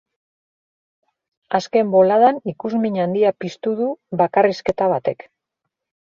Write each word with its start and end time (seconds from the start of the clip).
Azken 1.57 1.91
boladan 1.95 2.39
ikusmin 2.51 2.97
handia 3.03 3.33
piztu 3.45 3.75
du 3.81 3.89
bakarrizketa 4.23 4.89
batek. 4.95 5.23